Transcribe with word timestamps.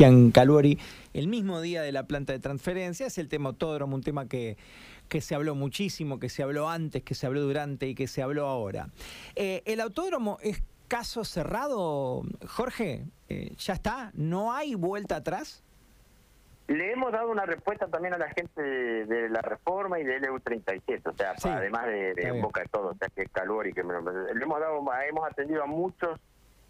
Cristian 0.00 0.30
Caluori 0.30 0.78
el 1.12 1.28
mismo 1.28 1.60
día 1.60 1.82
de 1.82 1.92
la 1.92 2.04
planta 2.04 2.32
de 2.32 2.38
transferencia. 2.38 3.06
Es 3.06 3.18
el 3.18 3.28
tema 3.28 3.50
autódromo, 3.50 3.96
un 3.96 4.02
tema 4.02 4.26
que, 4.26 4.56
que 5.10 5.20
se 5.20 5.34
habló 5.34 5.54
muchísimo, 5.54 6.18
que 6.18 6.30
se 6.30 6.42
habló 6.42 6.70
antes, 6.70 7.02
que 7.02 7.14
se 7.14 7.26
habló 7.26 7.42
durante 7.42 7.86
y 7.86 7.94
que 7.94 8.06
se 8.06 8.22
habló 8.22 8.46
ahora. 8.46 8.88
Eh, 9.36 9.62
¿El 9.66 9.78
autódromo 9.78 10.38
es 10.40 10.62
caso 10.88 11.22
cerrado, 11.22 12.22
Jorge? 12.48 13.04
Eh, 13.28 13.52
¿Ya 13.58 13.74
está? 13.74 14.10
¿No 14.14 14.54
hay 14.54 14.74
vuelta 14.74 15.16
atrás? 15.16 15.62
Le 16.68 16.92
hemos 16.92 17.12
dado 17.12 17.30
una 17.30 17.44
respuesta 17.44 17.86
también 17.88 18.14
a 18.14 18.18
la 18.18 18.30
gente 18.30 18.62
de, 18.62 19.28
la 19.28 19.42
reforma 19.42 20.00
y 20.00 20.04
del 20.04 20.22
EU37, 20.22 21.02
o 21.04 21.12
sea, 21.12 21.34
además 21.58 21.84
de, 21.88 22.40
boca 22.40 22.62
de 22.62 22.68
todo, 22.68 22.92
o 22.92 22.94
sea, 22.94 23.08
que 23.14 23.26
calor 23.26 23.66
y 23.66 23.74
que 23.74 23.82
le 23.82 24.42
hemos 24.42 24.60
dado, 24.60 24.80
hemos 25.06 25.30
atendido 25.30 25.62
a 25.62 25.66
muchos 25.66 26.18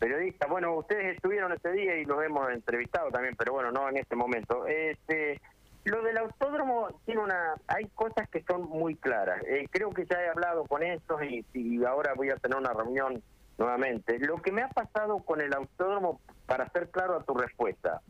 periodistas. 0.00 0.48
Bueno, 0.48 0.74
ustedes 0.74 1.14
estuvieron 1.14 1.52
ese 1.52 1.70
día 1.70 1.96
y 1.96 2.04
los 2.04 2.20
hemos 2.24 2.50
entrevistado 2.50 3.10
también, 3.10 3.36
pero 3.36 3.52
bueno, 3.52 3.70
no 3.70 3.88
en 3.88 3.98
este 3.98 4.16
momento. 4.16 4.66
Este, 4.66 5.40
lo 5.84 6.02
del 6.02 6.16
autódromo 6.18 6.88
tiene 7.04 7.20
una, 7.20 7.54
hay 7.68 7.86
cosas 7.94 8.28
que 8.30 8.42
son 8.42 8.68
muy 8.68 8.96
claras. 8.96 9.42
Eh, 9.46 9.68
creo 9.70 9.90
que 9.90 10.06
ya 10.06 10.20
he 10.20 10.28
hablado 10.28 10.64
con 10.64 10.82
estos 10.82 11.22
y, 11.22 11.44
y 11.52 11.84
ahora 11.84 12.14
voy 12.14 12.30
a 12.30 12.36
tener 12.36 12.58
una 12.58 12.72
reunión 12.72 13.22
nuevamente. 13.58 14.18
Lo 14.18 14.38
que 14.38 14.52
me 14.52 14.62
ha 14.62 14.68
pasado 14.68 15.18
con 15.18 15.40
el 15.40 15.54
autódromo, 15.54 16.20
para 16.46 16.68
ser 16.70 16.88
claro 16.88 17.16
a 17.16 17.22
tu 17.22 17.34
respuesta, 17.34 18.00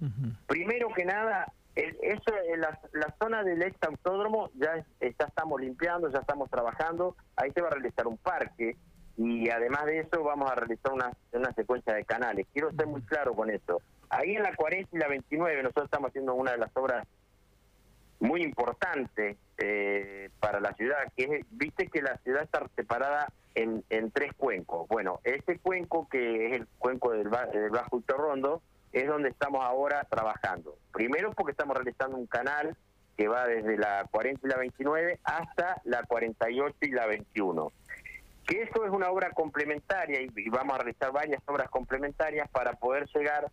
primero 0.46 0.88
que 0.96 1.04
nada, 1.04 1.52
eso, 1.74 2.32
la, 2.56 2.78
la 2.92 3.14
zona 3.20 3.42
del 3.42 3.62
ex 3.62 3.76
autódromo 3.82 4.48
ya, 4.54 4.76
ya 5.00 5.26
estamos 5.26 5.60
limpiando, 5.60 6.08
ya 6.08 6.20
estamos 6.20 6.48
trabajando, 6.50 7.16
ahí 7.36 7.50
se 7.50 7.60
va 7.60 7.68
a 7.68 7.72
realizar 7.72 8.06
un 8.06 8.16
parque 8.16 8.76
y 9.16 9.50
además 9.50 9.86
de 9.86 10.00
eso 10.00 10.22
vamos 10.22 10.50
a 10.50 10.54
realizar 10.54 10.92
una, 10.92 11.12
una 11.32 11.52
secuencia 11.52 11.94
de 11.94 12.04
canales. 12.04 12.46
Quiero 12.52 12.72
ser 12.72 12.86
muy 12.86 13.02
claro 13.02 13.34
con 13.34 13.50
eso. 13.50 13.82
Ahí 14.08 14.36
en 14.36 14.42
la 14.42 14.54
40 14.54 14.96
y 14.96 14.98
la 14.98 15.08
29 15.08 15.62
nosotros 15.62 15.84
estamos 15.86 16.08
haciendo 16.08 16.34
una 16.34 16.52
de 16.52 16.58
las 16.58 16.70
obras 16.74 17.06
muy 18.18 18.42
importantes 18.42 19.36
eh, 19.58 20.30
para 20.40 20.60
la 20.60 20.72
ciudad, 20.74 20.98
que 21.16 21.24
es, 21.24 21.46
viste 21.50 21.88
que 21.88 22.02
la 22.02 22.16
ciudad 22.18 22.42
está 22.42 22.66
separada 22.76 23.32
en, 23.54 23.82
tres 24.12 24.32
cuencos. 24.34 24.86
Bueno, 24.88 25.20
ese 25.24 25.58
cuenco 25.58 26.08
que 26.08 26.46
es 26.46 26.52
el 26.60 26.66
cuenco 26.78 27.12
del, 27.12 27.30
del 27.52 27.70
Bajo 27.70 28.02
Rondo, 28.06 28.62
es 28.92 29.06
donde 29.06 29.28
estamos 29.28 29.64
ahora 29.64 30.04
trabajando. 30.04 30.76
Primero 30.92 31.32
porque 31.32 31.52
estamos 31.52 31.76
realizando 31.76 32.16
un 32.16 32.26
canal 32.26 32.76
que 33.16 33.28
va 33.28 33.46
desde 33.46 33.76
la 33.76 34.06
40 34.10 34.46
y 34.46 34.50
la 34.50 34.56
29 34.56 35.20
hasta 35.24 35.80
la 35.84 36.02
48 36.04 36.76
y 36.80 36.90
la 36.90 37.06
21. 37.06 37.72
Que 38.50 38.62
eso 38.62 38.84
es 38.84 38.90
una 38.90 39.08
obra 39.10 39.30
complementaria 39.30 40.20
y, 40.20 40.50
vamos 40.50 40.74
a 40.74 40.78
realizar 40.78 41.12
varias 41.12 41.40
obras 41.46 41.70
complementarias 41.70 42.50
para 42.50 42.72
poder 42.72 43.06
llegar 43.14 43.48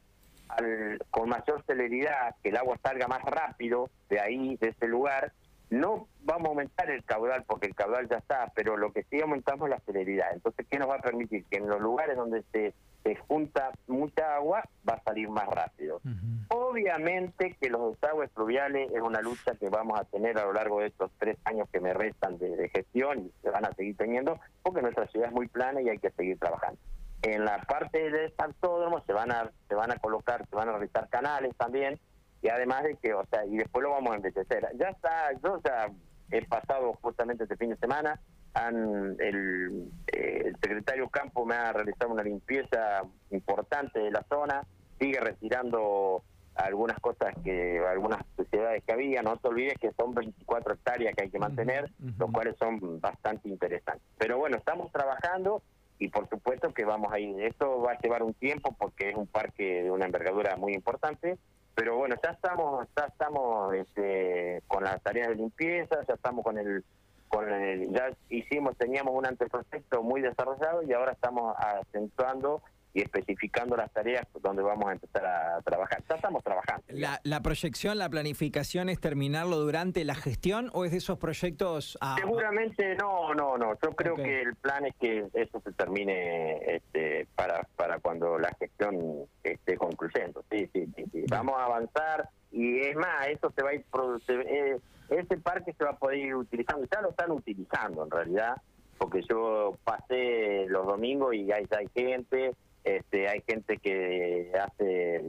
al, 0.49 0.97
con 1.11 1.29
mayor 1.29 1.63
celeridad, 1.67 2.35
que 2.41 2.49
el 2.49 2.57
agua 2.57 2.79
salga 2.81 3.07
más 3.07 3.21
rápido 3.21 3.91
de 4.09 4.19
ahí, 4.19 4.57
de 4.57 4.69
ese 4.69 4.87
lugar. 4.87 5.33
No 5.69 6.07
vamos 6.23 6.47
a 6.47 6.49
aumentar 6.49 6.89
el 6.89 7.03
caudal 7.03 7.43
porque 7.45 7.67
el 7.67 7.75
caudal 7.75 8.09
ya 8.09 8.17
está, 8.17 8.51
pero 8.55 8.75
lo 8.75 8.91
que 8.91 9.03
sí 9.03 9.21
aumentamos 9.21 9.69
es 9.69 9.75
la 9.75 9.81
celeridad. 9.81 10.33
Entonces, 10.33 10.65
¿qué 10.67 10.79
nos 10.79 10.89
va 10.89 10.95
a 10.95 11.01
permitir? 11.01 11.45
Que 11.45 11.57
en 11.57 11.67
los 11.67 11.79
lugares 11.79 12.15
donde 12.15 12.41
se 12.51 12.73
se 13.03 13.15
junta 13.15 13.71
mucha 13.87 14.35
agua, 14.35 14.63
va 14.87 14.95
a 14.95 15.03
salir 15.03 15.29
más 15.29 15.47
rápido. 15.47 16.01
Obviamente 16.49 17.55
que 17.59 17.69
los 17.69 17.93
desagües 17.93 18.31
fluviales 18.31 18.91
es 18.91 19.01
una 19.01 19.21
lucha 19.21 19.55
que 19.55 19.69
vamos 19.69 19.99
a 19.99 20.03
tener 20.05 20.37
a 20.37 20.45
lo 20.45 20.53
largo 20.53 20.79
de 20.79 20.87
estos 20.87 21.11
tres 21.17 21.37
años 21.45 21.69
que 21.71 21.79
me 21.79 21.93
restan 21.93 22.37
de, 22.37 22.69
gestión 22.69 23.27
y 23.27 23.31
se 23.41 23.49
van 23.49 23.65
a 23.65 23.73
seguir 23.73 23.95
teniendo, 23.95 24.39
porque 24.61 24.81
nuestra 24.81 25.07
ciudad 25.07 25.29
es 25.29 25.33
muy 25.33 25.47
plana 25.47 25.81
y 25.81 25.89
hay 25.89 25.99
que 25.99 26.11
seguir 26.11 26.37
trabajando. 26.37 26.79
En 27.21 27.45
la 27.45 27.61
parte 27.63 28.11
del 28.11 28.33
autódromo 28.37 29.03
se 29.05 29.13
van 29.13 29.31
a 29.31 29.51
se 29.67 29.75
van 29.75 29.91
a 29.91 29.97
colocar, 29.97 30.45
se 30.47 30.55
van 30.55 30.69
a 30.69 30.73
realizar 30.73 31.09
canales 31.09 31.55
también, 31.55 31.99
y 32.41 32.49
además 32.49 32.83
de 32.83 32.95
que, 32.95 33.13
o 33.13 33.25
sea, 33.25 33.45
y 33.45 33.57
después 33.57 33.83
lo 33.83 33.91
vamos 33.91 34.13
a 34.13 34.15
envejecer. 34.17 34.67
Ya 34.77 34.89
está, 34.89 35.31
yo 35.43 35.59
ya 35.63 35.89
he 36.31 36.45
pasado 36.45 36.93
justamente 37.01 37.43
este 37.43 37.57
fin 37.57 37.69
de 37.69 37.77
semana, 37.77 38.19
han, 38.53 39.15
el, 39.19 39.91
eh, 40.07 40.43
el 40.45 40.55
secretario 40.61 41.09
Campo 41.09 41.45
me 41.45 41.55
ha 41.55 41.73
realizado 41.73 42.11
una 42.11 42.23
limpieza 42.23 43.03
importante 43.31 43.99
de 43.99 44.11
la 44.11 44.25
zona, 44.29 44.65
sigue 44.99 45.19
retirando 45.19 46.23
algunas 46.57 46.99
cosas 46.99 47.33
que, 47.43 47.79
algunas 47.87 48.19
sociedades 48.35 48.83
que 48.83 48.91
había, 48.91 49.21
no 49.21 49.37
te 49.37 49.47
olvides 49.47 49.77
que 49.79 49.91
son 49.93 50.13
24 50.13 50.73
hectáreas 50.73 51.15
que 51.15 51.23
hay 51.23 51.29
que 51.29 51.39
mantener, 51.39 51.91
los 52.17 52.31
cuales 52.31 52.55
son 52.57 52.99
bastante 52.99 53.47
interesantes. 53.47 54.03
Pero 54.17 54.37
bueno, 54.37 54.57
estamos 54.57 54.91
trabajando 54.91 55.61
y 55.99 56.09
por 56.09 56.27
supuesto 56.29 56.73
que 56.73 56.85
vamos 56.85 57.11
a 57.11 57.19
ir, 57.19 57.39
esto 57.41 57.81
va 57.81 57.93
a 57.93 57.99
llevar 57.99 58.23
un 58.23 58.33
tiempo 58.33 58.75
porque 58.77 59.09
es 59.09 59.15
un 59.15 59.27
parque 59.27 59.83
de 59.83 59.91
una 59.91 60.05
envergadura 60.05 60.55
muy 60.55 60.73
importante, 60.73 61.37
pero 61.75 61.95
bueno, 61.95 62.15
ya 62.23 62.31
estamos, 62.31 62.87
ya 62.95 63.05
estamos 63.05 63.73
este, 63.75 64.63
con 64.67 64.83
las 64.83 65.01
tareas 65.03 65.29
de 65.29 65.35
limpieza, 65.35 65.97
ya 66.07 66.15
estamos 66.15 66.43
con 66.43 66.57
el 66.57 66.83
con 67.27 67.51
el, 67.51 67.91
ya 67.91 68.09
hicimos, 68.29 68.77
teníamos 68.77 69.13
un 69.15 69.25
anteproyecto 69.25 70.03
muy 70.03 70.21
desarrollado 70.21 70.83
y 70.83 70.93
ahora 70.93 71.11
estamos 71.13 71.55
acentuando 71.57 72.61
y 72.97 73.01
especificando 73.01 73.77
las 73.77 73.91
tareas 73.91 74.25
donde 74.41 74.63
vamos 74.63 74.89
a 74.89 74.93
empezar 74.93 75.23
a 75.23 75.61
trabajar. 75.61 76.03
Ya 76.09 76.15
estamos 76.15 76.43
trabajando. 76.43 76.83
La, 76.87 77.19
la 77.23 77.41
proyección, 77.41 77.99
la 77.99 78.09
planificación 78.09 78.89
es 78.89 78.99
terminarlo 78.99 79.57
durante 79.57 80.03
la 80.03 80.15
gestión 80.15 80.71
o 80.73 80.83
es 80.83 80.91
de 80.91 80.97
esos 80.97 81.19
proyectos? 81.19 81.97
Seguramente 82.17 82.95
no, 82.95 83.35
no, 83.35 83.55
no. 83.55 83.77
Yo 83.83 83.91
creo 83.91 84.15
que 84.15 84.41
el 84.41 84.55
plan 84.55 84.85
es 84.87 84.95
que 84.95 85.27
eso 85.33 85.61
se 85.63 85.71
termine 85.73 86.57
este, 86.75 87.27
para 87.35 87.67
para 87.75 87.99
cuando 87.99 88.39
la 88.39 88.49
gestión 88.59 89.27
esté 89.43 89.77
concluyendo. 89.77 90.43
Sí, 90.49 90.67
sí, 90.73 90.87
sí. 90.95 91.25
Vamos 91.29 91.55
a 91.59 91.65
avanzar 91.65 92.29
y 92.51 92.79
es 92.79 92.95
más, 92.95 93.27
eso 93.27 93.53
se 93.55 93.61
va 93.61 93.69
a 93.69 93.73
ir. 93.75 93.85
Eh, 94.27 94.79
ese 95.09 95.37
parque 95.37 95.73
se 95.73 95.83
va 95.83 95.91
a 95.91 95.97
poder 95.97 96.17
ir 96.17 96.35
utilizando, 96.35 96.85
ya 96.91 97.01
lo 97.01 97.09
están 97.09 97.31
utilizando 97.31 98.03
en 98.03 98.11
realidad, 98.11 98.61
porque 98.97 99.21
yo 99.29 99.77
pasé 99.83 100.65
los 100.67 100.85
domingos 100.85 101.33
y 101.35 101.51
hay, 101.51 101.65
hay 101.77 101.87
gente, 101.95 102.53
este, 102.83 103.27
hay 103.27 103.41
gente 103.47 103.77
que 103.77 104.51
hace 104.59 105.21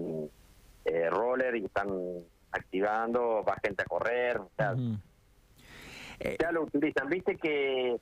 eh, 0.84 1.10
roller 1.10 1.56
y 1.56 1.66
están 1.66 1.88
activando, 2.50 3.44
va 3.44 3.56
gente 3.62 3.82
a 3.82 3.86
correr, 3.86 4.38
o 4.38 4.50
sea, 4.56 4.74
eh, 6.20 6.36
ya 6.40 6.50
lo 6.50 6.62
utilizan. 6.62 7.08
Viste 7.08 7.36
que 7.36 7.98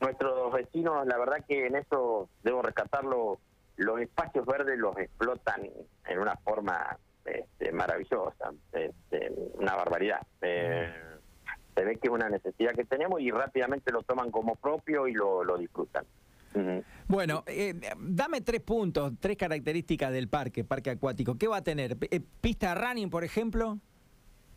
nuestros 0.00 0.52
vecinos, 0.52 1.06
la 1.06 1.18
verdad 1.18 1.44
que 1.46 1.66
en 1.66 1.76
eso 1.76 2.28
debo 2.42 2.62
rescatarlo, 2.62 3.38
los 3.76 4.00
espacios 4.00 4.44
verdes 4.46 4.78
los 4.78 4.96
explotan 4.98 5.68
en 6.06 6.18
una 6.18 6.36
forma 6.36 6.98
este, 7.24 7.72
maravillosa, 7.72 8.52
este, 8.72 9.32
una 9.54 9.74
barbaridad. 9.74 10.20
Eh, 10.40 11.09
se 11.80 11.86
ve 11.86 11.96
que 11.96 12.08
es 12.08 12.12
una 12.12 12.28
necesidad 12.28 12.74
que 12.74 12.84
tenemos 12.84 13.20
y 13.22 13.30
rápidamente 13.30 13.90
lo 13.90 14.02
toman 14.02 14.30
como 14.30 14.54
propio 14.56 15.08
y 15.08 15.14
lo, 15.14 15.42
lo 15.44 15.56
disfrutan. 15.56 16.04
Bueno, 17.06 17.42
eh, 17.46 17.74
dame 17.98 18.42
tres 18.42 18.60
puntos, 18.60 19.12
tres 19.18 19.36
características 19.36 20.12
del 20.12 20.28
parque, 20.28 20.62
parque 20.64 20.90
acuático. 20.90 21.38
¿Qué 21.38 21.48
va 21.48 21.58
a 21.58 21.62
tener? 21.62 21.96
Eh, 22.10 22.20
¿Pista 22.40 22.74
running, 22.74 23.08
por 23.08 23.24
ejemplo? 23.24 23.78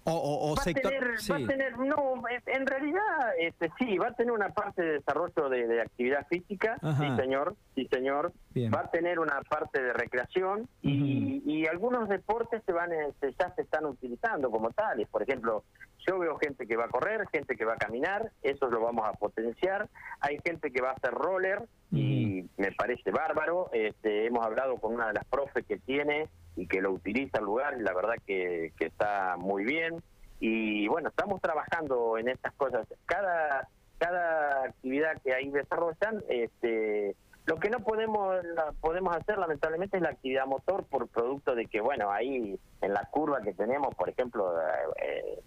O, 0.06 0.54
va, 0.58 0.64
sector... 0.64 0.94
a 0.94 1.00
tener, 1.00 1.16
va 1.32 1.36
a 1.36 1.48
tener, 1.48 1.78
no, 1.80 2.24
en 2.46 2.68
realidad 2.68 3.02
este, 3.40 3.72
sí, 3.80 3.98
va 3.98 4.08
a 4.08 4.14
tener 4.14 4.34
una 4.34 4.50
parte 4.50 4.82
de 4.82 4.92
desarrollo 4.94 5.50
de, 5.50 5.82
actividad 5.82 6.28
física, 6.28 6.78
sí 6.82 7.16
señor, 7.16 7.56
sí 7.76 7.88
señor, 7.92 8.34
va 8.74 8.82
a 8.82 8.92
tener 8.92 9.20
una 9.20 9.42
parte 9.42 9.82
de 9.82 9.94
recreación 9.94 10.68
y, 10.82 11.42
y, 11.46 11.66
algunos 11.68 12.10
deportes 12.10 12.62
se 12.66 12.74
van, 12.74 12.92
este, 12.92 13.34
ya 13.40 13.54
se 13.56 13.62
están 13.62 13.86
utilizando 13.86 14.52
como 14.52 14.72
tales, 14.72 15.08
por 15.08 15.24
ejemplo, 15.24 15.64
yo 16.06 16.20
veo 16.20 16.38
gente 16.38 16.68
que 16.68 16.76
va 16.76 16.86
a 16.86 16.90
correr, 16.90 17.28
gente 17.32 17.56
que 17.56 17.66
va 17.66 17.74
a 17.74 17.78
caminar, 17.78 18.32
eso 18.42 18.68
lo 18.68 18.82
vamos 18.82 19.06
a 19.08 19.14
potenciar. 19.14 19.88
Hay 20.20 20.38
gente 20.44 20.72
que 20.72 20.82
va 20.82 20.90
a 20.90 20.94
hacer 20.94 21.12
roller 21.12 21.64
y 21.92 22.46
me 22.58 22.72
parece 22.72 23.12
bárbaro. 23.12 23.70
Este, 23.72 24.26
hemos 24.26 24.46
hablado 24.46 24.78
con 24.78 24.94
una 24.94 25.08
de 25.08 25.14
las 25.14 25.26
profes 25.26 25.66
que 25.66 25.78
tiene 25.78 26.28
y 26.56 26.68
que 26.68 26.82
lo 26.82 26.92
utiliza 26.92 27.40
el 27.40 27.46
lugar 27.46 27.76
la 27.80 27.94
verdad 27.94 28.16
que, 28.26 28.74
que 28.78 28.86
está 28.86 29.36
muy 29.38 29.64
bien. 29.64 30.02
Y 30.40 30.88
bueno, 30.88 31.10
estamos 31.10 31.42
trabajando 31.42 32.18
en 32.18 32.28
estas 32.28 32.54
cosas. 32.54 32.88
Cada 33.06 33.70
cada 34.04 34.66
actividad 34.66 35.22
que 35.22 35.34
ahí 35.34 35.50
desarrollan, 35.50 36.24
este, 36.28 37.16
lo 37.46 37.58
que 37.58 37.70
no 37.70 37.80
podemos 37.80 38.36
podemos 38.82 39.16
hacer 39.16 39.38
lamentablemente 39.38 39.98
es 39.98 40.04
la 40.04 40.10
actividad 40.10 40.46
motor 40.46 40.86
por 40.86 41.08
producto 41.08 41.56
de 41.56 41.68
que 41.68 41.80
bueno 41.80 42.12
ahí 42.12 42.60
en 42.82 42.94
la 42.94 43.06
curva 43.12 43.42
que 43.42 43.54
tenemos, 43.54 43.96
por 43.96 44.10
ejemplo, 44.10 44.54
eh, 45.02 45.40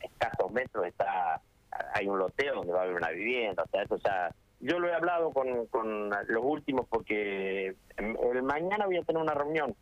escasos 0.00 0.50
metros 0.52 0.86
está 0.86 1.40
hay 1.94 2.08
un 2.08 2.18
loteo 2.18 2.56
donde 2.56 2.72
va 2.72 2.80
a 2.80 2.82
haber 2.82 2.96
una 2.96 3.10
vivienda, 3.10 3.62
o 3.62 3.68
sea, 3.68 3.82
eso 3.82 3.96
ya 3.98 4.34
yo 4.60 4.78
lo 4.78 4.88
he 4.88 4.94
hablado 4.94 5.30
con, 5.30 5.66
con 5.66 6.10
los 6.10 6.44
últimos 6.44 6.86
porque 6.88 7.74
el 7.96 8.42
mañana 8.42 8.86
voy 8.86 8.96
a 8.96 9.02
tener 9.02 9.22
una 9.22 9.34
reunión 9.34 9.74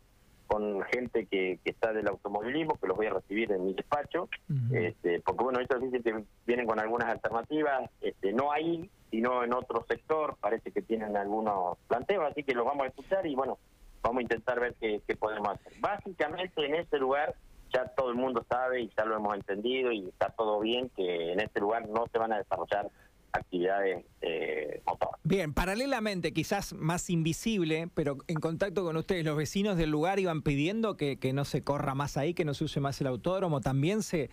con 0.49 0.81
gente 0.81 1.27
que, 1.27 1.59
que 1.63 1.69
está 1.69 1.93
del 1.93 2.07
automovilismo, 2.07 2.75
que 2.79 2.87
los 2.87 2.97
voy 2.97 3.05
a 3.05 3.11
recibir 3.11 3.51
en 3.51 3.67
mi 3.67 3.73
despacho, 3.73 4.27
este, 4.73 5.21
porque 5.21 5.43
bueno, 5.43 5.59
ellos 5.59 5.79
dicen 5.79 6.01
que 6.01 6.23
vienen 6.47 6.65
con 6.65 6.79
algunas 6.79 7.07
alternativas, 7.07 7.87
este, 8.01 8.33
no 8.33 8.51
ahí, 8.51 8.89
sino 9.11 9.43
en 9.43 9.53
otro 9.53 9.85
sector, 9.87 10.37
parece 10.41 10.71
que 10.71 10.81
tienen 10.81 11.15
algunos 11.15 11.77
planteos, 11.87 12.31
así 12.31 12.43
que 12.43 12.55
los 12.55 12.65
vamos 12.65 12.85
a 12.85 12.87
escuchar 12.87 13.27
y 13.27 13.35
bueno, 13.35 13.59
vamos 14.01 14.19
a 14.19 14.23
intentar 14.23 14.59
ver 14.59 14.73
qué, 14.79 15.01
qué 15.07 15.15
podemos 15.15 15.49
hacer. 15.49 15.73
Básicamente 15.79 16.65
en 16.65 16.73
ese 16.73 16.97
lugar 16.97 17.35
ya 17.71 17.85
todo 17.89 18.09
el 18.09 18.15
mundo 18.15 18.43
sabe 18.49 18.81
y 18.81 18.91
ya 18.97 19.05
lo 19.05 19.15
hemos 19.15 19.35
entendido 19.35 19.91
y 19.91 20.07
está 20.09 20.29
todo 20.29 20.59
bien 20.61 20.89
que 20.89 21.33
en 21.33 21.39
este 21.41 21.59
lugar 21.59 21.87
no 21.87 22.07
se 22.11 22.17
van 22.17 22.33
a 22.33 22.39
desarrollar 22.39 22.89
actividades 23.33 24.05
eh, 24.21 24.81
Bien, 25.23 25.53
paralelamente, 25.53 26.33
quizás 26.33 26.73
más 26.73 27.09
invisible, 27.09 27.87
pero 27.93 28.17
en 28.27 28.39
contacto 28.39 28.83
con 28.83 28.97
ustedes, 28.97 29.23
los 29.23 29.37
vecinos 29.37 29.77
del 29.77 29.91
lugar 29.91 30.19
iban 30.19 30.41
pidiendo 30.41 30.97
que, 30.97 31.17
no 31.33 31.45
se 31.45 31.61
corra 31.61 31.93
más 31.93 32.17
ahí, 32.17 32.33
que 32.33 32.45
no 32.45 32.53
se 32.53 32.63
use 32.63 32.79
más 32.79 32.99
el 33.01 33.07
autódromo. 33.07 33.61
También 33.61 34.01
se. 34.01 34.29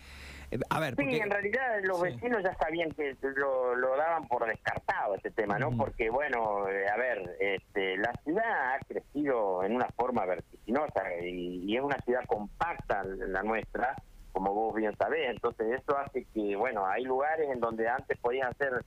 Eh, 0.50 0.58
a 0.70 0.80
ver. 0.80 0.96
Sí, 0.96 1.16
en 1.16 1.30
realidad 1.30 1.80
los 1.82 2.00
vecinos 2.00 2.42
ya 2.42 2.54
sabían 2.54 2.90
que 2.92 3.14
lo, 3.36 3.96
daban 3.96 4.26
por 4.26 4.46
descartado 4.46 5.14
este 5.16 5.30
tema, 5.30 5.58
¿no? 5.58 5.76
Porque, 5.76 6.08
bueno, 6.08 6.68
eh, 6.68 6.86
a 6.88 6.96
ver, 6.96 7.36
este, 7.40 7.98
la 7.98 8.12
ciudad 8.24 8.74
ha 8.74 8.78
crecido 8.86 9.64
en 9.64 9.74
una 9.74 9.88
forma 9.96 10.24
vertiginosa 10.24 11.02
y, 11.22 11.64
y 11.64 11.76
es 11.76 11.82
una 11.82 11.98
ciudad 11.98 12.24
compacta 12.26 13.04
la 13.04 13.42
nuestra 13.42 13.96
como 14.36 14.52
vos 14.52 14.74
bien 14.74 14.94
sabés. 14.98 15.30
Entonces 15.30 15.80
eso 15.80 15.96
hace 15.96 16.26
que, 16.34 16.56
bueno, 16.56 16.86
hay 16.86 17.04
lugares 17.04 17.48
en 17.50 17.58
donde 17.58 17.88
antes 17.88 18.18
podían 18.18 18.48
hacer 18.48 18.84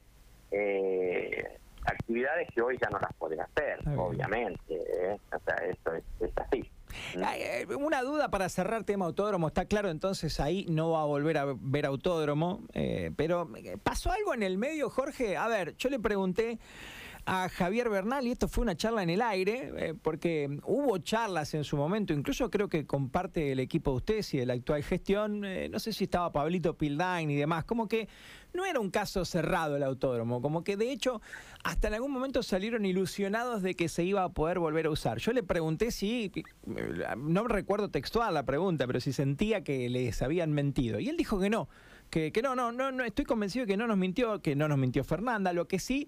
eh, 0.52 1.58
actividades 1.86 2.48
que 2.54 2.62
hoy 2.62 2.78
ya 2.80 2.88
no 2.92 3.00
las 3.00 3.12
pueden 3.16 3.42
hacer, 3.42 3.80
obviamente. 3.98 4.76
¿eh? 4.76 5.20
O 5.34 5.40
sea, 5.40 5.56
eso 5.66 5.94
es, 5.94 6.32
así. 6.36 6.70
Eh, 7.16 7.66
una 7.76 8.04
duda 8.04 8.29
para 8.40 8.48
cerrar 8.48 8.86
tema 8.86 9.06
autódromo, 9.06 9.50
está 9.50 9.66
claro 9.66 9.90
entonces 9.90 10.40
ahí 10.40 10.66
no 10.70 10.92
va 10.92 11.02
a 11.02 11.06
volver 11.06 11.38
a 11.38 11.46
ver 11.60 11.86
autódromo, 11.86 12.62
pero 13.18 13.50
¿pasó 13.84 14.14
algo 14.14 14.34
en 14.34 14.44
el 14.44 14.58
medio, 14.58 14.90
Jorge? 14.90 15.36
A 15.36 15.50
ver, 15.50 15.76
yo 15.76 15.90
le 15.90 16.00
pregunté 16.00 16.58
a 17.32 17.48
Javier 17.48 17.90
Bernal 17.90 18.26
y 18.26 18.32
esto 18.32 18.48
fue 18.48 18.64
una 18.64 18.76
charla 18.76 19.04
en 19.04 19.12
el 19.12 19.22
aire, 19.22 19.72
eh, 19.78 19.94
porque 19.94 20.50
hubo 20.64 20.98
charlas 20.98 21.54
en 21.54 21.64
su 21.64 21.78
momento, 21.78 22.12
incluso 22.12 22.50
creo 22.50 22.70
que 22.70 22.88
comparte 22.88 23.52
el 23.52 23.60
equipo 23.60 23.92
de 23.92 23.98
ustedes 23.98 24.34
y 24.34 24.40
de 24.40 24.48
la 24.48 24.54
actual 24.54 24.84
gestión, 24.84 25.46
eh, 25.46 25.70
no 25.70 25.78
sé 25.78 25.94
si 25.94 26.06
estaba 26.06 26.32
Pablito 26.32 26.76
Pildain 26.76 27.30
y 27.30 27.36
demás, 27.36 27.66
como 27.66 27.88
que 27.88 28.08
no 28.52 28.66
era 28.66 28.80
un 28.80 28.90
caso 28.90 29.26
cerrado 29.26 29.76
el 29.76 29.84
autódromo, 29.84 30.42
como 30.42 30.64
que 30.64 30.76
de 30.76 30.92
hecho 30.92 31.22
hasta 31.64 31.90
en 31.90 31.94
algún 31.94 32.12
momento 32.12 32.42
salieron 32.42 32.84
ilusionados 32.84 33.62
de 33.62 33.76
que 33.76 33.90
se 33.90 34.04
iba 34.04 34.24
a 34.24 34.30
poder 34.30 34.58
volver 34.58 34.88
a 34.88 34.90
usar. 34.90 35.20
Yo 35.20 35.32
le 35.32 35.44
pregunté 35.44 35.92
si, 35.92 36.32
no 37.16 37.48
recuerdo 37.48 37.90
textual 37.90 38.34
la 38.34 38.44
pregunta, 38.44 38.88
pero 38.88 39.00
si 39.00 39.14
sentía 39.14 39.64
que 39.64 39.88
les 39.88 40.20
habían 40.24 40.52
mentido. 40.52 41.00
Y 41.00 41.10
él 41.10 41.18
dijo 41.18 41.40
que 41.40 41.52
no, 41.52 41.70
que, 42.10 42.32
que 42.32 42.42
no, 42.42 42.56
no, 42.56 42.72
no, 42.72 42.92
no, 42.92 43.04
estoy 43.04 43.26
convencido 43.26 43.68
que 43.68 43.78
no 43.78 43.86
nos 43.86 43.98
mintió, 43.98 44.42
que 44.42 44.56
no 44.56 44.68
nos 44.68 44.80
mintió 44.80 45.04
Fernanda, 45.04 45.54
lo 45.54 45.68
que 45.68 45.78
sí 45.78 46.08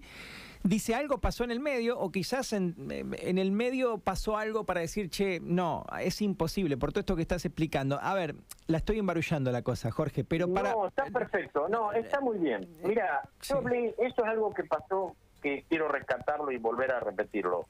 dice 0.64 0.94
algo 0.94 1.18
pasó 1.18 1.44
en 1.44 1.50
el 1.50 1.60
medio 1.60 1.98
o 1.98 2.10
quizás 2.10 2.52
en, 2.52 2.74
en, 2.90 3.38
el 3.38 3.52
medio 3.52 3.98
pasó 3.98 4.36
algo 4.36 4.64
para 4.64 4.80
decir, 4.80 5.10
che, 5.10 5.40
no, 5.40 5.84
es 6.00 6.22
imposible 6.22 6.76
por 6.76 6.92
todo 6.92 7.00
esto 7.00 7.16
que 7.16 7.22
estás 7.22 7.44
explicando. 7.44 7.98
A 8.00 8.14
ver, 8.14 8.34
la 8.66 8.78
estoy 8.78 8.98
embarullando 8.98 9.50
la 9.52 9.62
cosa, 9.62 9.90
Jorge, 9.90 10.24
pero 10.24 10.52
para... 10.52 10.72
No, 10.72 10.86
está 10.88 11.04
perfecto, 11.06 11.68
no, 11.68 11.92
está 11.92 12.20
muy 12.20 12.38
bien. 12.38 12.68
Mira, 12.84 13.22
yo 13.42 13.62
eso 13.98 14.22
es 14.22 14.28
algo 14.28 14.52
que 14.52 14.64
pasó 14.64 15.16
que 15.42 15.64
quiero 15.68 15.88
rescatarlo 15.88 16.50
y 16.52 16.58
volver 16.58 16.92
a 16.92 17.00
repetirlo. 17.00 17.66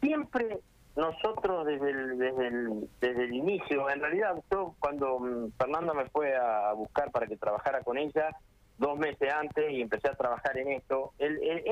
Siempre 0.00 0.60
nosotros 0.96 1.66
desde 1.66 1.90
el, 1.90 2.18
desde 2.18 2.48
el, 2.48 2.88
desde 3.00 3.24
el 3.24 3.34
inicio, 3.34 3.88
en 3.90 4.00
realidad 4.00 4.42
yo 4.50 4.74
cuando 4.78 5.18
mm, 5.18 5.52
Fernanda 5.58 5.94
me 5.94 6.08
fue 6.10 6.36
a 6.36 6.72
buscar 6.74 7.10
para 7.10 7.26
que 7.26 7.36
trabajara 7.36 7.82
con 7.82 7.98
ella, 7.98 8.36
dos 8.82 8.98
meses 8.98 9.32
antes 9.32 9.70
y 9.70 9.80
empecé 9.80 10.08
a 10.08 10.14
trabajar 10.14 10.58
en 10.58 10.72
esto. 10.72 11.12
El, 11.18 11.38
el, 11.42 11.62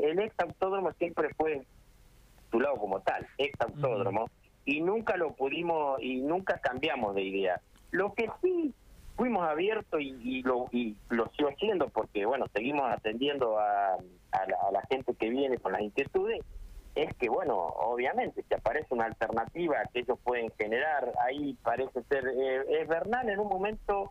el 0.00 0.18
ex 0.18 0.34
autódromo 0.38 0.92
siempre 0.94 1.32
fue 1.34 1.62
tu 2.50 2.60
lado 2.60 2.76
como 2.76 3.00
tal, 3.00 3.26
ex 3.38 3.58
autódromo, 3.60 4.28
y 4.64 4.80
nunca 4.80 5.16
lo 5.16 5.32
pudimos 5.32 6.02
y 6.02 6.20
nunca 6.20 6.58
cambiamos 6.58 7.14
de 7.14 7.22
idea. 7.22 7.60
Lo 7.92 8.12
que 8.14 8.28
sí 8.42 8.74
fuimos 9.16 9.48
abiertos 9.48 10.00
y, 10.00 10.42
lo 10.42 10.68
y 10.72 10.96
lo 11.10 11.28
sigo 11.36 11.50
haciendo 11.50 11.88
porque 11.88 12.24
bueno 12.24 12.46
seguimos 12.54 12.90
atendiendo 12.90 13.58
a, 13.58 13.94
a, 13.94 14.70
la, 14.72 14.82
gente 14.88 15.14
que 15.14 15.28
viene 15.28 15.58
con 15.58 15.72
las 15.72 15.82
inquietudes 15.82 16.40
es 16.94 17.14
que 17.16 17.28
bueno 17.28 17.54
obviamente 17.54 18.42
si 18.48 18.54
aparece 18.54 18.86
una 18.94 19.04
alternativa 19.04 19.76
que 19.92 20.00
ellos 20.00 20.18
pueden 20.24 20.50
generar 20.56 21.12
ahí 21.26 21.54
parece 21.62 22.02
ser 22.04 22.28
eh, 22.28 22.80
es 22.80 22.88
Bernal 22.88 23.28
en 23.28 23.40
un 23.40 23.48
momento 23.48 24.10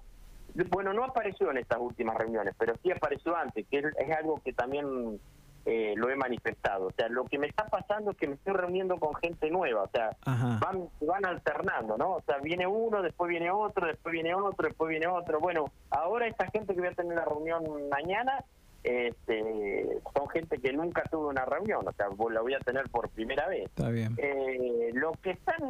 bueno, 0.67 0.94
no 0.94 1.06
apareció 1.06 1.51
en 1.51 1.57
estas 1.57 1.79
últimas 1.79 2.17
reuniones, 2.17 2.53
pero 2.57 2.73
sí 2.83 2.91
apareció 2.91 3.35
antes, 3.35 3.65
que 3.67 3.79
es, 3.79 4.17
algo 4.17 4.41
que 4.44 4.53
también 4.53 5.19
eh, 5.65 5.94
lo 5.95 6.09
he 6.09 6.15
manifestado. 6.15 6.88
O 6.88 6.91
sea, 6.91 7.07
lo 7.07 7.25
que 7.25 7.38
me 7.38 7.47
está 7.47 7.65
pasando 7.67 8.11
es 8.11 8.17
que 8.17 8.27
me 8.27 8.35
estoy 8.35 8.53
reuniendo 8.53 8.97
con 8.97 9.13
gente 9.15 9.50
nueva, 9.50 9.83
o 9.83 9.89
sea, 9.89 10.17
van, 10.25 10.89
van 11.01 11.25
alternando, 11.25 11.97
¿no? 11.97 12.15
O 12.15 12.21
sea, 12.21 12.39
viene 12.39 12.67
uno, 12.67 13.01
después 13.01 13.29
viene 13.29 13.51
otro, 13.51 13.88
después 13.88 14.11
viene 14.11 14.33
otro, 14.33 14.67
después 14.67 14.89
viene 14.89 15.07
otro. 15.07 15.39
Bueno, 15.39 15.71
ahora 15.91 16.27
esta 16.27 16.47
gente 16.47 16.73
que 16.73 16.81
voy 16.81 16.89
a 16.89 16.94
tener 16.94 17.15
la 17.15 17.25
reunión 17.25 17.63
mañana 17.89 18.44
este, 18.83 20.01
son 20.15 20.29
gente 20.29 20.57
que 20.57 20.71
nunca 20.71 21.03
tuvo 21.12 21.29
una 21.29 21.45
reunión, 21.45 21.85
o 21.88 21.91
sea, 21.91 22.07
la 22.07 22.41
voy 22.41 22.53
a 22.53 22.59
tener 22.59 22.89
por 22.89 23.09
primera 23.09 23.47
vez. 23.47 23.65
Está 23.65 23.89
bien. 23.89 24.15
Eh, 24.17 24.91
lo 24.94 25.12
que 25.21 25.31
están, 25.31 25.62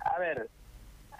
a 0.00 0.18
ver, 0.18 0.48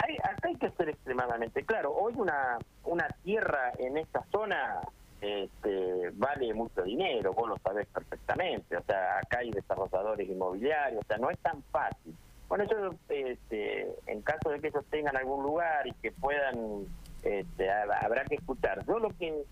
hay, 0.02 0.16
acá 0.16 0.48
hay 0.48 0.56
que 0.56 0.70
ser 0.70 0.88
extremadamente 0.88 1.64
claro. 1.64 1.92
Hoy 1.92 2.14
una, 2.16 2.58
una 2.84 3.08
tierra 3.22 3.72
en 3.78 3.96
esta 3.96 4.24
zona 4.30 4.80
este, 5.20 6.10
vale 6.14 6.54
mucho 6.54 6.82
dinero, 6.82 7.32
vos 7.32 7.48
lo 7.48 7.58
sabés 7.58 7.86
perfectamente. 7.88 8.76
O 8.76 8.82
sea, 8.82 9.18
acá 9.18 9.38
hay 9.38 9.50
desarrolladores 9.50 10.28
inmobiliarios, 10.28 11.02
o 11.02 11.06
sea, 11.06 11.18
no 11.18 11.30
es 11.30 11.38
tan 11.38 11.62
fácil. 11.64 12.14
Bueno, 12.48 12.64
eso, 12.64 12.94
este, 13.08 13.94
en 14.06 14.22
caso 14.22 14.50
de 14.50 14.60
que 14.60 14.68
ellos 14.68 14.84
tengan 14.90 15.16
algún 15.16 15.42
lugar 15.42 15.86
y 15.86 15.92
que 15.94 16.10
puedan, 16.10 16.86
este, 17.22 17.70
habrá 17.70 18.24
que 18.24 18.36
escuchar. 18.36 18.84
Yo 18.86 18.98
lo 18.98 19.10
que 19.10 19.44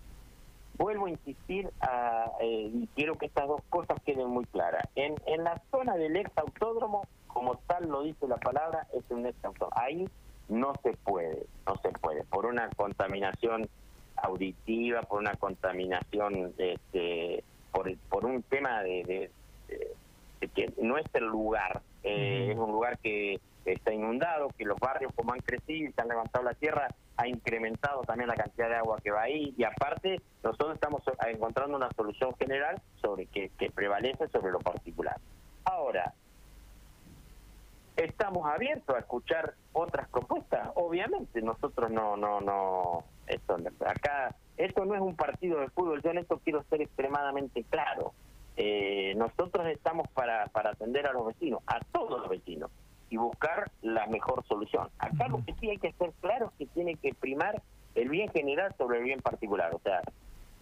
vuelvo 0.77 1.05
a 1.05 1.09
insistir 1.09 1.69
a, 1.81 2.31
eh, 2.41 2.71
y 2.73 2.89
quiero 2.95 3.17
que 3.17 3.27
estas 3.27 3.47
dos 3.47 3.61
cosas 3.69 4.01
queden 4.05 4.29
muy 4.29 4.45
claras. 4.45 4.83
En, 4.95 5.15
en 5.27 5.43
la 5.43 5.61
zona 5.71 5.95
del 5.95 6.15
ex 6.15 6.31
autódromo, 6.37 7.03
como 7.27 7.55
tal 7.67 7.87
lo 7.87 8.03
dice 8.03 8.27
la 8.27 8.37
palabra, 8.37 8.87
es 8.93 9.03
un 9.09 9.25
ex 9.25 9.37
autódromo. 9.45 9.73
Ahí 9.75 10.09
no 10.49 10.73
se 10.83 10.93
puede, 10.93 11.45
no 11.65 11.75
se 11.81 11.89
puede, 11.89 12.23
por 12.25 12.45
una 12.45 12.69
contaminación 12.69 13.69
auditiva, 14.17 15.03
por 15.03 15.19
una 15.19 15.35
contaminación, 15.35 16.53
este, 16.57 17.43
por, 17.71 17.95
por 18.09 18.25
un 18.25 18.43
tema 18.43 18.83
de, 18.83 19.31
que 20.53 20.73
no 20.81 20.97
es 20.97 21.05
el 21.13 21.25
lugar, 21.25 21.81
eh, 22.03 22.49
es 22.51 22.57
un 22.57 22.71
lugar 22.71 22.97
que 22.99 23.39
está 23.65 23.93
inundado, 23.93 24.49
que 24.57 24.65
los 24.65 24.79
barrios 24.79 25.11
como 25.15 25.33
han 25.33 25.39
crecido 25.39 25.89
y 25.89 25.93
se 25.93 26.01
han 26.01 26.07
levantado 26.07 26.43
la 26.43 26.53
tierra, 26.53 26.87
ha 27.17 27.27
incrementado 27.27 28.01
también 28.01 28.29
la 28.29 28.35
cantidad 28.35 28.69
de 28.69 28.75
agua 28.75 28.99
que 29.03 29.11
va 29.11 29.23
ahí. 29.23 29.53
Y 29.57 29.63
aparte 29.63 30.21
nosotros 30.43 30.73
estamos 30.73 31.03
encontrando 31.27 31.77
una 31.77 31.89
solución 31.91 32.33
general 32.37 32.81
sobre 33.01 33.25
que, 33.27 33.49
que 33.59 33.69
prevalece 33.69 34.27
sobre 34.29 34.51
lo 34.51 34.59
particular. 34.59 35.17
Ahora, 35.65 36.13
estamos 38.03 38.47
abiertos 38.47 38.95
a 38.95 38.99
escuchar 38.99 39.55
otras 39.73 40.07
propuestas. 40.09 40.69
Obviamente, 40.75 41.41
nosotros 41.41 41.91
no, 41.91 42.15
no, 42.15 42.39
no, 42.39 43.03
esto, 43.27 43.57
acá, 43.85 44.35
esto 44.57 44.85
no 44.85 44.95
es 44.95 45.01
un 45.01 45.15
partido 45.15 45.59
de 45.59 45.69
fútbol. 45.69 46.01
Yo 46.01 46.11
en 46.11 46.19
esto 46.19 46.39
quiero 46.43 46.63
ser 46.69 46.81
extremadamente 46.81 47.63
claro. 47.63 48.13
Eh, 48.55 49.13
nosotros 49.15 49.67
estamos 49.67 50.07
para, 50.09 50.47
para 50.47 50.71
atender 50.71 51.07
a 51.07 51.13
los 51.13 51.27
vecinos, 51.27 51.61
a 51.67 51.79
todos 51.91 52.19
los 52.19 52.29
vecinos, 52.29 52.71
y 53.09 53.17
buscar 53.17 53.71
la 53.81 54.05
mejor 54.07 54.45
solución. 54.47 54.89
Acá 54.97 55.27
lo 55.27 55.43
que 55.45 55.53
sí 55.55 55.69
hay 55.69 55.77
que 55.77 55.91
ser 55.93 56.11
claro 56.21 56.47
es 56.47 56.53
que 56.57 56.65
tiene 56.73 56.95
que 56.95 57.13
primar 57.13 57.61
el 57.95 58.09
bien 58.09 58.29
general 58.29 58.73
sobre 58.77 58.99
el 58.99 59.05
bien 59.05 59.21
particular. 59.21 59.73
O 59.73 59.79
sea, 59.79 60.01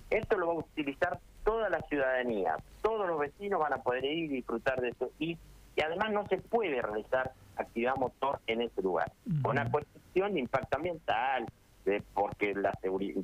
esto 0.10 0.38
lo 0.38 0.48
va 0.48 0.54
a 0.54 0.58
utilizar 0.58 1.20
toda 1.44 1.70
la 1.70 1.82
ciudadanía, 1.84 2.58
todos 2.82 3.08
los 3.08 3.20
vecinos 3.20 3.60
van 3.60 3.74
a 3.74 3.82
poder 3.82 4.06
ir 4.06 4.26
y 4.26 4.28
disfrutar 4.28 4.80
de 4.82 4.90
eso. 4.90 5.10
Y 5.20 5.38
y 5.78 5.82
además 5.82 6.12
no 6.12 6.28
se 6.28 6.38
puede 6.38 6.82
realizar 6.82 7.32
actividad 7.56 7.96
motor 7.96 8.40
en 8.48 8.62
ese 8.64 8.82
lugar. 8.82 9.12
Una 9.44 9.70
cuestión 9.70 10.34
de 10.34 10.40
impacto 10.40 10.78
ambiental, 10.78 11.46
de 11.86 12.04
porque 12.14 12.54
la 12.56 12.74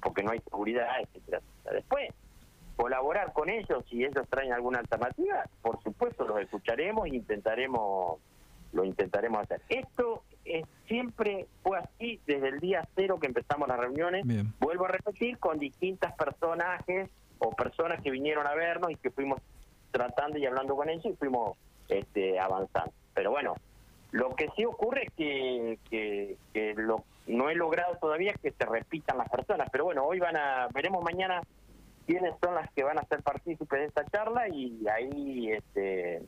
porque 0.01 0.23
no 0.23 0.31
hay 0.31 0.39
seguridad, 0.41 0.87
etcétera. 1.01 1.41
Después, 1.71 2.11
colaborar 2.75 3.33
con 3.33 3.49
ellos 3.49 3.83
si 3.89 4.03
ellos 4.03 4.27
traen 4.29 4.53
alguna 4.53 4.79
alternativa, 4.79 5.43
por 5.63 5.81
supuesto 5.81 6.27
los 6.27 6.39
escucharemos 6.39 7.07
e 7.07 7.15
intentaremos 7.15 8.19
lo 8.71 8.83
intentaremos 8.83 9.41
hacer. 9.41 9.61
Esto 9.69 10.23
es, 10.45 10.65
siempre 10.87 11.47
fue 11.63 11.77
así 11.79 12.19
desde 12.27 12.49
el 12.49 12.59
día 12.59 12.87
cero 12.95 13.19
que 13.19 13.27
empezamos 13.27 13.67
las 13.67 13.79
reuniones. 13.79 14.25
Vuelvo 14.59 14.85
a 14.85 14.89
repetir, 14.89 15.39
con 15.39 15.57
distintas 15.57 16.13
personajes 16.13 17.09
o 17.39 17.51
personas 17.51 18.01
que 18.01 18.11
vinieron 18.11 18.45
a 18.45 18.53
vernos 18.53 18.91
y 18.91 18.95
que 18.95 19.09
fuimos 19.11 19.39
tratando 19.91 20.37
y 20.37 20.45
hablando 20.45 20.75
con 20.75 20.89
ellos 20.89 21.05
y 21.05 21.15
fuimos 21.15 21.55
este, 21.99 22.39
avanzando. 22.39 22.91
Pero 23.13 23.31
bueno, 23.31 23.55
lo 24.11 24.35
que 24.35 24.49
sí 24.55 24.65
ocurre 24.65 25.03
es 25.05 25.11
que, 25.13 26.37
que, 26.53 26.73
lo, 26.75 27.03
no 27.27 27.49
he 27.49 27.55
logrado 27.55 27.97
todavía 27.99 28.33
que 28.41 28.51
se 28.51 28.65
repitan 28.65 29.17
las 29.17 29.29
personas, 29.29 29.69
pero 29.71 29.85
bueno, 29.85 30.05
hoy 30.05 30.19
van 30.19 30.37
a, 30.37 30.67
veremos 30.73 31.03
mañana 31.03 31.41
quiénes 32.05 32.33
son 32.43 32.55
las 32.55 32.69
que 32.73 32.83
van 32.83 32.99
a 32.99 33.05
ser 33.05 33.23
partícipes 33.23 33.79
de 33.79 33.85
esta 33.85 34.05
charla 34.05 34.47
y 34.49 34.85
ahí 34.87 35.51
este, 35.51 36.21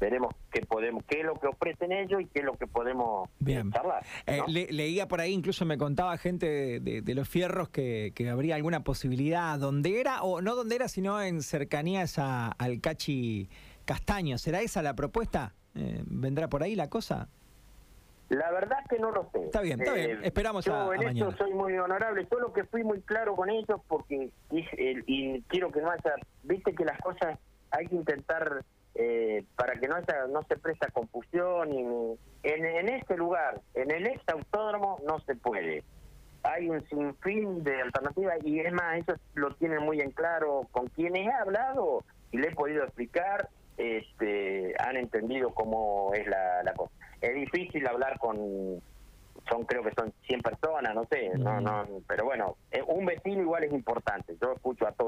veremos 0.00 0.34
qué 0.50 0.62
podemos, 0.62 1.04
qué 1.06 1.20
es 1.20 1.26
lo 1.26 1.34
que 1.34 1.48
ofrecen 1.48 1.92
ellos 1.92 2.22
y 2.22 2.26
qué 2.26 2.40
es 2.40 2.44
lo 2.44 2.54
que 2.54 2.66
podemos 2.66 3.28
Bien. 3.38 3.70
charlar. 3.70 4.04
Eh, 4.26 4.42
leía 4.70 5.06
por 5.08 5.20
ahí, 5.20 5.32
incluso 5.32 5.64
me 5.64 5.78
contaba 5.78 6.16
gente 6.18 6.80
de, 6.80 7.14
los 7.14 7.28
fierros 7.28 7.68
que, 7.68 8.12
que, 8.14 8.28
habría 8.28 8.54
alguna 8.54 8.84
posibilidad, 8.84 9.58
donde 9.58 10.00
era, 10.00 10.22
o 10.22 10.40
no 10.40 10.54
donde 10.54 10.76
era, 10.76 10.88
sino 10.88 11.20
en 11.22 11.42
cercanías 11.42 12.18
a, 12.18 12.48
al 12.48 12.80
Cachi 12.80 13.48
Castaño. 13.88 14.36
¿Será 14.36 14.60
esa 14.60 14.82
la 14.82 14.92
propuesta? 14.92 15.54
Eh, 15.74 16.02
¿Vendrá 16.04 16.46
por 16.48 16.62
ahí 16.62 16.74
la 16.74 16.90
cosa? 16.90 17.26
La 18.28 18.50
verdad 18.50 18.76
que 18.86 18.98
no 18.98 19.10
lo 19.10 19.30
sé. 19.32 19.46
Está 19.46 19.62
bien, 19.62 19.80
está 19.80 19.94
bien. 19.94 20.10
Eh, 20.10 20.20
Esperamos 20.24 20.66
yo 20.66 20.92
en 20.92 21.04
esto 21.04 21.34
soy 21.38 21.54
muy 21.54 21.72
honorable. 21.78 22.26
Solo 22.28 22.52
que 22.52 22.64
fui 22.64 22.84
muy 22.84 23.00
claro 23.00 23.34
con 23.34 23.48
ellos 23.48 23.80
porque 23.88 24.30
y, 24.50 25.42
quiero 25.44 25.72
que 25.72 25.80
no 25.80 25.90
haya... 25.90 26.16
Viste 26.42 26.74
que 26.74 26.84
las 26.84 26.98
cosas 27.00 27.38
hay 27.70 27.86
que 27.86 27.94
intentar 27.94 28.62
eh, 28.94 29.46
para 29.56 29.80
que 29.80 29.88
no 29.88 29.96
haya, 29.96 30.26
no 30.30 30.42
se 30.42 30.58
presta 30.58 30.90
confusión. 30.90 31.72
Y, 31.72 31.78
en, 32.42 32.66
en 32.66 32.88
este 32.90 33.16
lugar, 33.16 33.62
en 33.72 33.90
el 33.90 34.06
ex 34.06 34.22
autódromo, 34.28 34.98
no 35.08 35.18
se 35.20 35.34
puede. 35.34 35.82
Hay 36.42 36.68
un 36.68 36.86
sinfín 36.90 37.64
de 37.64 37.80
alternativas 37.80 38.36
y 38.44 38.60
es 38.60 38.70
más, 38.70 38.96
ellos 38.96 39.18
lo 39.32 39.54
tienen 39.54 39.82
muy 39.82 40.00
en 40.00 40.10
claro 40.10 40.68
con 40.72 40.88
quienes 40.88 41.26
he 41.26 41.32
hablado 41.32 42.04
y 42.32 42.36
le 42.36 42.48
he 42.48 42.54
podido 42.54 42.84
explicar. 42.84 43.48
Este, 43.78 44.74
han 44.78 44.96
entendido 44.96 45.54
cómo 45.54 46.12
es 46.12 46.26
la, 46.26 46.62
la 46.64 46.74
cosa 46.74 46.92
es 47.20 47.34
difícil 47.34 47.86
hablar 47.86 48.18
con 48.18 48.80
son 49.48 49.64
creo 49.64 49.82
que 49.82 49.92
son 49.92 50.12
100 50.26 50.40
personas, 50.42 50.94
no 50.94 51.04
sé, 51.10 51.30
no 51.38 51.60
no, 51.60 51.86
pero 52.06 52.24
bueno, 52.24 52.56
eh, 52.70 52.82
un 52.86 53.06
vecino 53.06 53.40
igual 53.40 53.64
es 53.64 53.72
importante. 53.72 54.36
Yo 54.42 54.52
escucho 54.52 54.86
a 54.86 54.92
todos 54.92 55.06